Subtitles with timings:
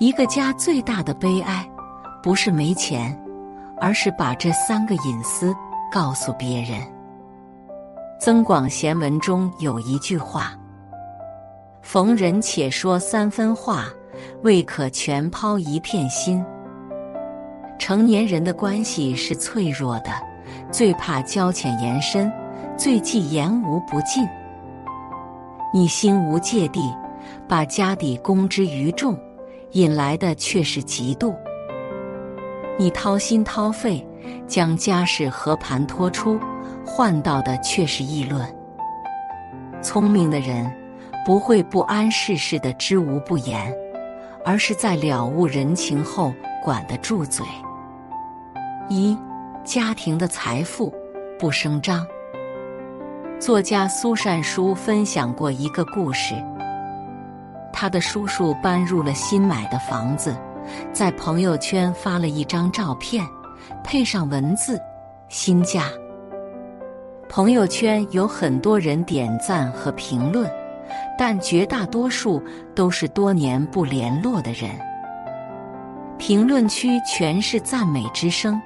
[0.00, 1.62] 一个家最大的悲哀，
[2.22, 3.14] 不是没钱，
[3.78, 5.54] 而是把这三个隐私
[5.92, 6.80] 告诉别人。
[8.18, 10.58] 《增广贤文》中有一句话
[11.84, 13.88] ：“逢人且说三分话，
[14.42, 16.42] 未可全抛一片心。”
[17.78, 20.10] 成年人的关系是脆弱的，
[20.72, 22.32] 最怕交浅言深，
[22.74, 24.26] 最忌言无不尽。
[25.74, 26.80] 你心无芥蒂，
[27.46, 29.14] 把家底公之于众。
[29.72, 31.34] 引来的却是嫉妒，
[32.76, 34.04] 你掏心掏肺
[34.46, 36.40] 将家事和盘托出，
[36.84, 38.44] 换到的却是议论。
[39.80, 40.68] 聪明的人
[41.24, 43.72] 不会不谙世事的知无不言，
[44.44, 46.34] 而是在了悟人情后
[46.64, 47.46] 管得住嘴。
[48.88, 49.16] 一
[49.64, 50.92] 家庭的财富
[51.38, 52.04] 不声张。
[53.38, 56.34] 作家苏善书分享过一个故事。
[57.80, 60.36] 他的叔叔搬入了新买的房子，
[60.92, 63.26] 在朋友圈发了一张照片，
[63.82, 64.78] 配上文字
[65.30, 65.84] “新家”。
[67.26, 70.46] 朋友圈有很多人点赞和评论，
[71.16, 72.42] 但绝大多数
[72.74, 74.70] 都是多年不联络的人。
[76.18, 78.60] 评论区全是赞美之声，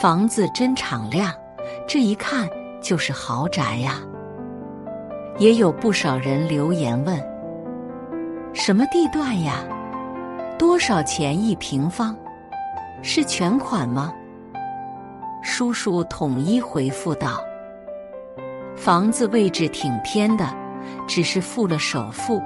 [0.00, 1.30] 房子真敞亮，
[1.86, 2.48] 这一看
[2.80, 4.00] 就是豪宅呀。
[5.36, 7.35] 也有不少人留言问。
[8.58, 9.62] 什么地段呀？
[10.58, 12.16] 多少钱一平方？
[13.02, 14.10] 是全款吗？
[15.42, 17.38] 叔叔统一回复道
[18.74, 20.48] ：“房子位置挺偏的，
[21.06, 22.42] 只是付了首付，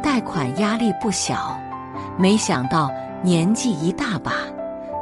[0.00, 1.58] 贷款压力不小。
[2.16, 2.88] 没想到
[3.20, 4.34] 年纪一大把，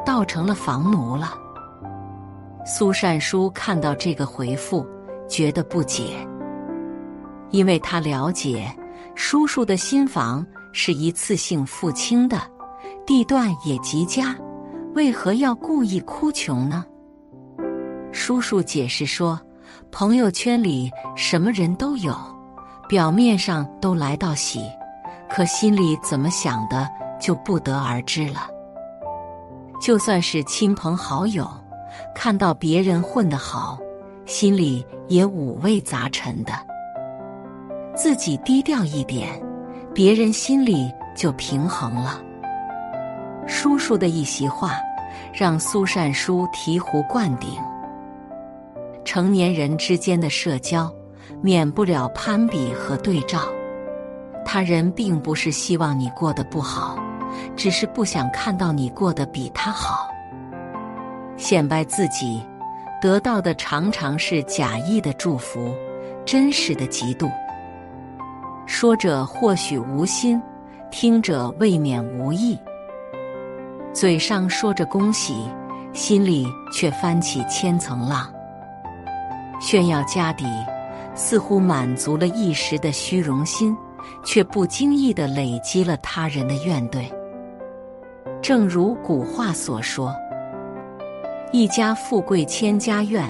[0.07, 1.35] 倒成了房奴了。”
[2.65, 4.87] 苏善书看到这个回复，
[5.29, 6.27] 觉得不解，
[7.51, 8.75] 因为他了解。
[9.17, 12.39] 叔叔的新房是一次性付清的，
[13.07, 14.37] 地段也极佳，
[14.95, 16.85] 为何要故意哭穷呢？
[18.13, 19.41] 叔叔解释说，
[19.91, 22.15] 朋友圈里什么人都有，
[22.87, 24.61] 表面上都来道喜，
[25.31, 26.87] 可心里怎么想的
[27.19, 28.51] 就不得而知了。
[29.81, 31.49] 就算是亲朋好友，
[32.15, 33.79] 看到别人混得好，
[34.27, 36.53] 心里也五味杂陈的。
[37.97, 39.43] 自己低调一点，
[39.95, 42.21] 别人心里就平衡了。
[43.47, 44.73] 叔叔的一席话，
[45.33, 47.49] 让苏善书醍醐灌顶。
[49.03, 50.93] 成年人之间的社交，
[51.41, 53.41] 免不了攀比和对照。
[54.45, 56.99] 他人并不是希望你过得不好，
[57.57, 60.07] 只是不想看到你过得比他好。
[61.39, 62.43] 显摆自己，
[63.01, 65.75] 得到的常常是假意的祝福，
[66.27, 67.31] 真实的嫉妒。
[68.67, 70.43] 说者或许无心，
[70.91, 72.59] 听者未免无意。
[73.93, 75.49] 嘴上说着恭喜，
[75.93, 78.31] 心里却翻起千层浪。
[79.61, 80.45] 炫耀家底，
[81.15, 83.75] 似乎满足了一时的虚荣心，
[84.25, 87.05] 却不经意的累积了他人的怨怼。
[88.43, 90.15] 正如古话所说
[91.53, 93.25] ：“一家富贵千家怨，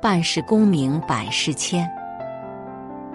[0.00, 1.88] 半世功名百世迁。”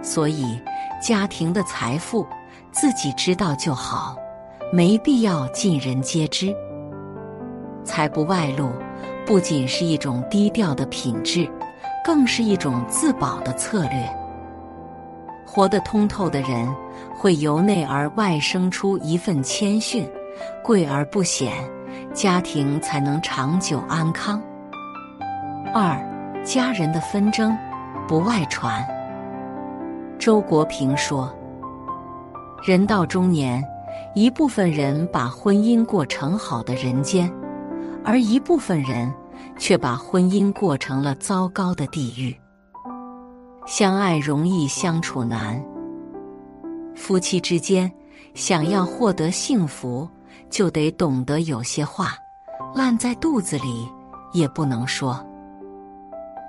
[0.05, 0.57] 所以。
[1.01, 2.25] 家庭的财富，
[2.71, 4.15] 自己知道就好，
[4.71, 6.55] 没必要尽人皆知。
[7.83, 8.71] 财不外露，
[9.23, 11.47] 不仅是一种低调的品质，
[12.03, 14.09] 更是一种自保的策略。
[15.45, 16.73] 活得通透的人，
[17.15, 20.09] 会由内而外生出一份谦逊，
[20.63, 21.53] 贵而不显，
[22.13, 24.41] 家庭才能长久安康。
[25.71, 26.01] 二，
[26.43, 27.55] 家人的纷争
[28.07, 28.83] 不外传。
[30.25, 31.31] 周国平说
[32.65, 33.63] ：“人到中年，
[34.15, 37.31] 一部分人把婚姻过成好的人间，
[38.03, 39.13] 而一部分人
[39.59, 42.35] 却把婚姻过成了糟糕的地狱。
[43.67, 45.63] 相爱容易相处难。
[46.95, 47.91] 夫妻之间
[48.33, 50.09] 想要获得幸福，
[50.49, 52.13] 就得懂得有些话
[52.73, 53.87] 烂在肚子里
[54.33, 55.23] 也不能说。”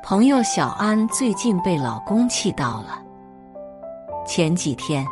[0.02, 3.02] 朋友小安最近被老公气到了。
[4.26, 5.06] 前几天，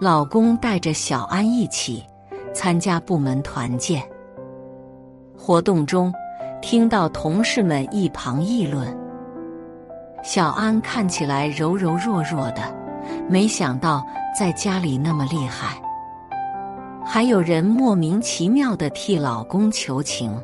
[0.00, 2.02] 老公带着小安一起
[2.54, 4.02] 参加部门团建
[5.36, 6.12] 活动中，
[6.62, 8.88] 听到同事们一旁议论
[10.24, 12.74] ：“小安看起来柔柔弱弱的，
[13.28, 14.02] 没想到
[14.38, 15.78] 在家里那么厉害。”
[17.04, 20.34] 还有人莫名其妙的替老公求情：“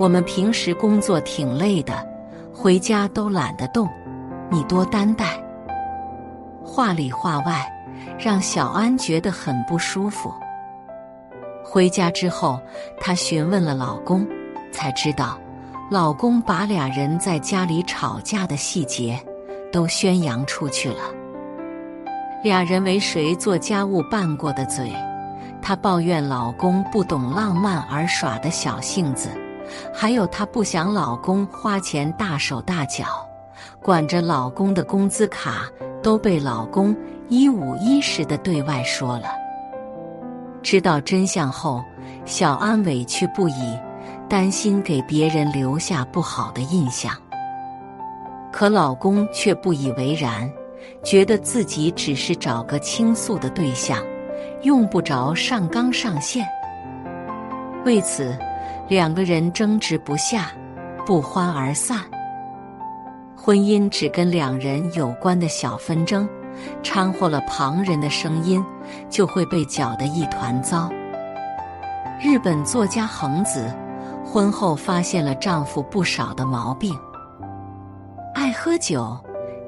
[0.00, 2.04] 我们平时工作挺累的，
[2.52, 3.88] 回家都懒得动，
[4.50, 5.40] 你多担待。”
[6.64, 7.70] 话里话外，
[8.18, 10.32] 让小安觉得很不舒服。
[11.62, 12.58] 回家之后，
[13.00, 14.26] 她询问了老公，
[14.72, 15.38] 才知道，
[15.90, 19.18] 老公把俩人在家里吵架的细节
[19.72, 21.02] 都宣扬出去了。
[22.42, 24.92] 俩人为谁做家务拌过的嘴，
[25.62, 29.30] 她抱怨老公不懂浪漫而耍的小性子，
[29.92, 33.04] 还有她不想老公花钱大手大脚，
[33.82, 35.66] 管着老公的工资卡
[36.04, 36.94] 都被老公
[37.28, 39.28] 一五一十的对外说了。
[40.62, 41.82] 知道真相后，
[42.26, 43.76] 小安委屈不已，
[44.28, 47.12] 担心给别人留下不好的印象，
[48.52, 50.48] 可老公却不以为然。
[51.02, 53.98] 觉得自己只是找个倾诉的对象，
[54.62, 56.46] 用不着上纲上线。
[57.86, 58.36] 为此，
[58.88, 60.50] 两个人争执不下，
[61.06, 62.00] 不欢而散。
[63.44, 66.26] 婚姻只跟两人有关的小纷争，
[66.82, 68.64] 掺和了旁人的声音，
[69.10, 70.90] 就会被搅得一团糟。
[72.18, 73.70] 日本作家恒子
[74.24, 76.98] 婚后发现了丈夫不少的毛病，
[78.34, 79.14] 爱喝酒。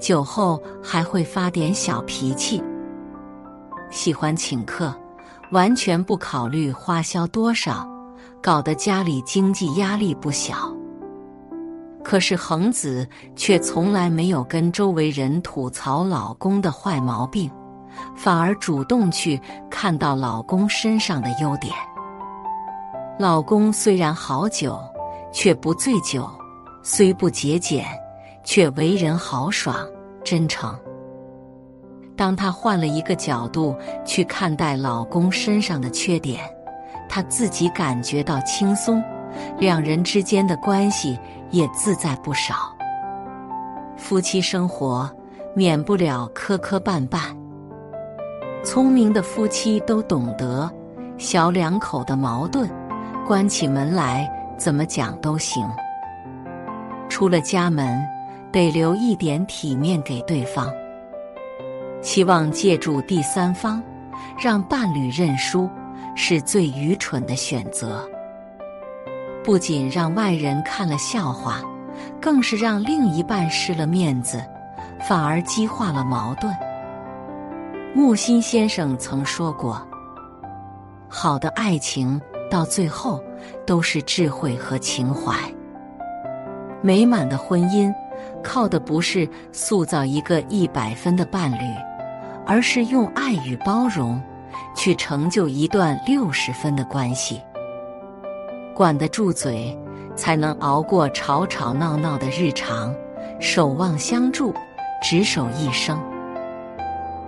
[0.01, 2.63] 酒后还会发点小脾气，
[3.91, 4.95] 喜欢请客，
[5.53, 7.87] 完全不考虑花销多少，
[8.43, 10.75] 搞得家里经济压力不小。
[12.07, 13.05] 可是恒子
[13.35, 17.51] 却从来没有跟周围人吐槽老公的坏毛病，
[18.15, 21.75] 反而主动去看到老公身上的优点。
[23.19, 24.79] 老公虽然好酒，
[25.33, 26.23] 却不醉酒；
[26.85, 27.85] 虽不节俭。
[28.45, 29.85] 却为人豪爽、
[30.23, 30.73] 真诚。
[32.17, 33.75] 当她换了一个角度
[34.05, 36.49] 去看待老公身上的缺点，
[37.09, 39.03] 她自己感觉到轻松，
[39.59, 41.19] 两人之间的关系
[41.51, 42.55] 也自在不少。
[43.97, 45.11] 夫妻生活
[45.55, 47.35] 免不了磕磕绊绊，
[48.65, 50.71] 聪明的夫妻都懂得，
[51.19, 52.69] 小两口的矛盾，
[53.27, 55.67] 关起门来怎么讲都行。
[57.09, 58.07] 出了家门。
[58.53, 60.73] 得留一点体面给对方，
[62.01, 63.83] 期望借助第三方
[64.41, 65.69] 让伴侣认输，
[66.15, 68.09] 是最愚蠢的选择。
[69.47, 71.63] 不仅让外人看了笑话，
[72.21, 74.45] 更是让另一半失了面子，
[75.09, 76.53] 反而激化了矛盾。
[77.95, 79.81] 木心先生曾说过
[81.09, 82.21] ：“好的爱情
[82.51, 83.23] 到最后
[83.65, 85.33] 都是智慧和情怀，
[86.83, 87.95] 美满的婚姻。”
[88.43, 91.75] 靠的不是塑造一个一百分的伴侣，
[92.45, 94.21] 而是用爱与包容
[94.75, 97.41] 去成就一段六十分的关系。
[98.77, 99.75] 管得住嘴，
[100.15, 102.95] 才能熬过吵吵闹闹的日常；
[103.41, 104.53] 守望相助，
[105.03, 105.99] 执手一生。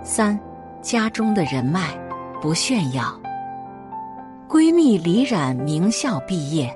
[0.03, 0.39] 三，
[0.79, 1.89] 家中的人脉
[2.39, 3.19] 不炫耀。
[4.47, 6.71] 闺蜜李冉名校毕业，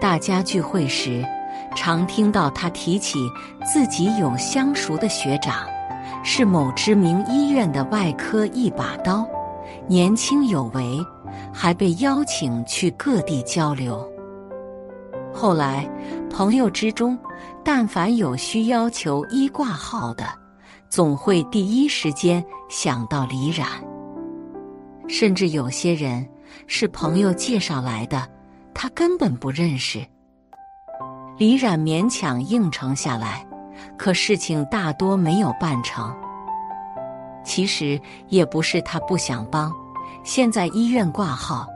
[0.00, 1.24] 大家聚会时。
[1.74, 3.18] 常听到她提起
[3.64, 5.66] 自己有相熟的学长，
[6.22, 9.26] 是某知名医院的外科一把刀，
[9.88, 10.98] 年轻有为，
[11.52, 14.11] 还被邀请去各地交流。
[15.32, 15.88] 后来，
[16.30, 17.18] 朋友之中，
[17.64, 20.24] 但凡有需要求医挂号的，
[20.88, 23.66] 总会第一时间想到李冉。
[25.08, 26.26] 甚至有些人
[26.66, 28.28] 是朋友介绍来的，
[28.72, 30.06] 他根本不认识。
[31.38, 33.44] 李冉勉强应承下来，
[33.96, 36.14] 可事情大多没有办成。
[37.44, 39.72] 其实也不是他不想帮，
[40.22, 41.66] 现在医院挂号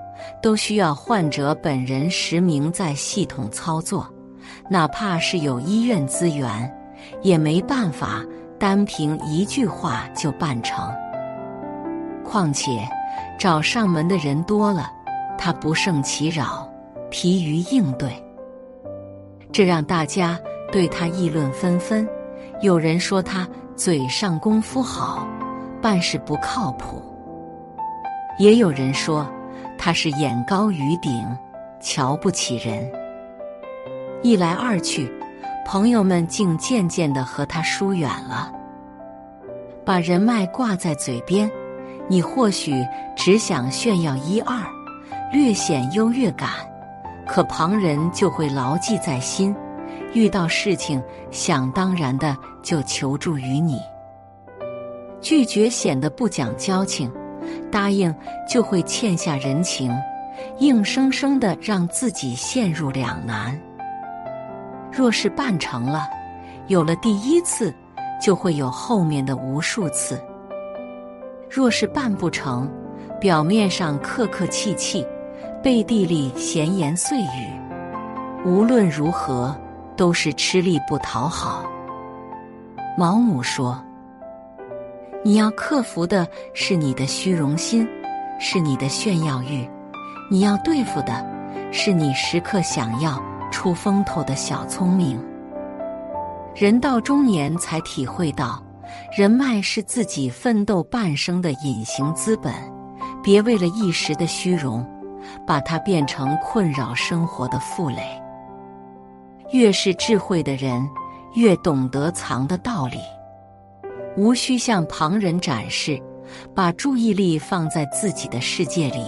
[0.42, 4.06] 都需要患者本人实名在系统操作，
[4.70, 6.72] 哪怕是有医院资源，
[7.22, 8.24] 也没办法
[8.58, 10.88] 单凭一句话就办成。
[12.24, 12.86] 况且
[13.38, 14.90] 找上门的人多了，
[15.38, 16.68] 他不胜其扰，
[17.10, 18.10] 疲于应对。
[19.52, 20.38] 这让大家
[20.72, 22.06] 对他议论纷纷。
[22.62, 25.26] 有人说他嘴上功夫好，
[25.80, 26.96] 办事不靠谱；
[28.38, 29.26] 也有人说
[29.86, 31.24] 他是眼高于顶，
[31.78, 32.90] 瞧不起人。
[34.20, 35.08] 一来二去，
[35.64, 38.50] 朋友们竟渐渐的和他疏远了。
[39.84, 41.48] 把人脉挂在嘴边，
[42.08, 44.58] 你或许只想炫耀一二，
[45.32, 46.50] 略显优越感。
[47.24, 49.54] 可旁人就会牢记在心，
[50.12, 51.00] 遇到事情
[51.30, 53.78] 想当然的就求助于你。
[55.20, 57.08] 拒绝显得不讲交情，
[57.70, 58.14] 答应
[58.48, 59.92] 就会欠下人情，
[60.58, 63.58] 硬生生的让自己陷入两难。
[64.92, 66.08] 若是办成了，
[66.68, 67.74] 有了第一次，
[68.20, 70.16] 就会有后面的无数次；
[71.50, 72.70] 若是办不成，
[73.20, 75.06] 表面上客客气气。
[75.62, 77.50] 背地里闲言碎语，
[78.44, 79.56] 无论如何
[79.96, 81.64] 都是吃力不讨好。
[82.96, 83.82] 毛姆说
[85.26, 87.84] ：“你要克服的是你的虚荣心，
[88.38, 89.68] 是你的炫耀欲；
[90.30, 91.26] 你要对付的
[91.72, 95.20] 是你时刻想要出风头的小聪明。”
[96.54, 98.62] 人到中年才体会到，
[99.18, 102.54] 人脉是自己奋斗半生的隐形资本，
[103.20, 104.86] 别为了一时的虚荣。
[105.44, 108.00] 把它变成困扰生活的负累。
[109.50, 110.88] 越是智慧的人，
[111.34, 112.98] 越懂得藏的道理。
[114.16, 116.00] 无需向旁人展示，
[116.54, 119.04] 把注意力放在自己的世界里，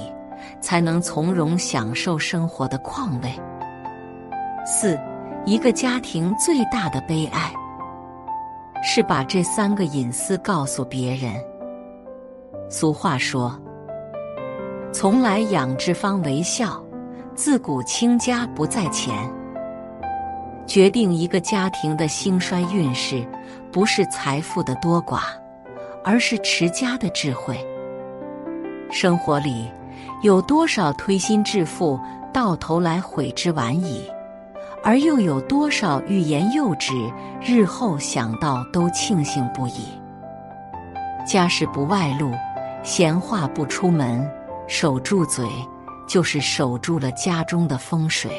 [0.60, 3.32] 才能从容享受生活的况味。
[4.66, 4.98] 四，
[5.46, 7.52] 一个家庭最大的悲哀，
[8.82, 11.32] 是把这三个隐私告诉别人。
[12.68, 13.58] 俗话说。
[14.90, 16.82] 从来养之方为孝，
[17.34, 19.30] 自古倾家不在钱。
[20.68, 23.26] 决定一个家庭的兴衰运势，
[23.72, 25.22] 不是财富的多寡，
[26.04, 27.58] 而是持家的智慧。
[28.90, 29.66] 生活里
[30.22, 31.98] 有多少推心置腹，
[32.34, 34.02] 到头来悔之晚矣；
[34.84, 36.92] 而又有多少欲言又止，
[37.40, 39.86] 日后想到都庆幸不已。
[41.26, 42.30] 家事不外露，
[42.82, 44.30] 闲话不出门。
[44.66, 45.48] 守住嘴，
[46.06, 48.30] 就是守住了家中的风水。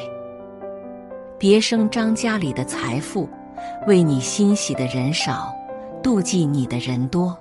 [1.40, 3.26] 别声张家里的财富，
[3.86, 5.50] 为你欣喜的人少，
[6.02, 7.34] 妒忌你的人多。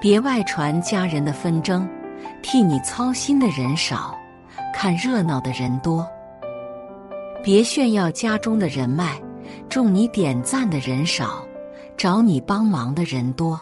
[0.00, 1.84] 别外传家人的纷争，
[2.44, 4.16] 替你操心的人少，
[4.72, 6.06] 看热闹的人多。
[7.42, 9.20] 别炫耀家中的人脉，
[9.68, 11.44] 中你点赞的人少，
[11.96, 13.60] 找你帮忙的人多。